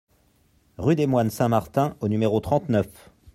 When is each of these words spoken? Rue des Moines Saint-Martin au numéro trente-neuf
Rue 0.79 0.95
des 0.95 1.05
Moines 1.05 1.29
Saint-Martin 1.29 1.95
au 1.99 2.07
numéro 2.07 2.39
trente-neuf 2.39 3.11